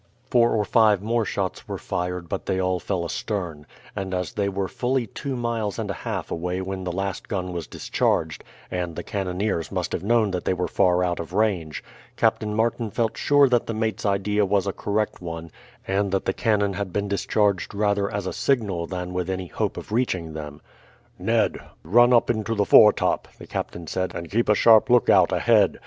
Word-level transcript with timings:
Four 0.31 0.53
or 0.55 0.65
five 0.65 1.03
more 1.03 1.25
shots 1.25 1.67
were 1.67 1.77
fired, 1.77 2.27
but 2.27 2.47
they 2.47 2.59
all 2.59 2.79
fell 2.79 3.05
astern; 3.05 3.67
and 3.95 4.15
as 4.15 4.33
they 4.33 4.49
were 4.49 4.67
fully 4.67 5.05
two 5.05 5.35
miles 5.35 5.77
and 5.77 5.91
a 5.91 6.01
half 6.09 6.31
away 6.31 6.59
when 6.59 6.83
the 6.85 6.91
last 6.91 7.27
gun 7.27 7.53
was 7.53 7.67
discharged, 7.67 8.43
and 8.71 8.95
the 8.95 9.03
cannoneers 9.03 9.71
must 9.71 9.91
have 9.91 10.01
known 10.03 10.31
that 10.31 10.43
they 10.43 10.55
were 10.55 10.67
far 10.67 11.03
out 11.03 11.19
of 11.19 11.33
range, 11.33 11.83
Captain 12.17 12.51
Martin 12.55 12.89
felt 12.89 13.15
sure 13.15 13.47
that 13.49 13.67
the 13.67 13.75
mate's 13.75 14.03
idea 14.03 14.43
was 14.43 14.65
a 14.65 14.73
correct 14.73 15.21
one, 15.21 15.51
and 15.87 16.11
that 16.11 16.25
the 16.25 16.33
cannon 16.33 16.73
had 16.73 16.91
been 16.91 17.07
discharged 17.07 17.75
rather 17.75 18.11
as 18.11 18.25
a 18.25 18.33
signal 18.33 18.87
than 18.87 19.13
with 19.13 19.29
any 19.29 19.45
hope 19.45 19.77
of 19.77 19.91
reaching 19.91 20.33
them. 20.33 20.61
"Ned, 21.19 21.59
run 21.83 22.11
up 22.11 22.31
into 22.31 22.55
the 22.55 22.65
foretop," 22.65 23.27
the 23.37 23.45
captain 23.45 23.85
said, 23.85 24.15
"and 24.15 24.31
keep 24.31 24.49
a 24.49 24.55
sharp 24.55 24.89
lookout 24.89 25.31
ahead. 25.31 25.79